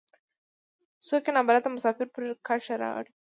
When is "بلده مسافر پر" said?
1.47-2.23